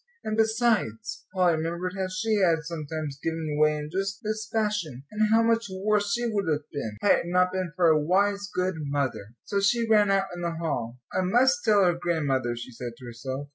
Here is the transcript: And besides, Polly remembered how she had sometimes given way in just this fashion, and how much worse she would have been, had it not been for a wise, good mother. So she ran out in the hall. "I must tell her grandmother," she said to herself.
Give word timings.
And 0.23 0.35
besides, 0.35 1.27
Polly 1.31 1.57
remembered 1.57 1.93
how 1.95 2.07
she 2.07 2.33
had 2.37 2.63
sometimes 2.63 3.19
given 3.21 3.59
way 3.61 3.77
in 3.77 3.91
just 3.91 4.23
this 4.23 4.49
fashion, 4.51 5.03
and 5.11 5.29
how 5.29 5.43
much 5.43 5.67
worse 5.69 6.13
she 6.13 6.25
would 6.25 6.47
have 6.51 6.67
been, 6.73 6.97
had 7.03 7.19
it 7.19 7.25
not 7.27 7.51
been 7.51 7.71
for 7.75 7.85
a 7.89 8.01
wise, 8.03 8.49
good 8.51 8.77
mother. 8.77 9.35
So 9.45 9.59
she 9.59 9.87
ran 9.87 10.09
out 10.09 10.25
in 10.35 10.41
the 10.41 10.55
hall. 10.55 10.97
"I 11.13 11.21
must 11.21 11.63
tell 11.63 11.85
her 11.85 11.93
grandmother," 11.93 12.55
she 12.55 12.71
said 12.71 12.93
to 12.97 13.05
herself. 13.05 13.49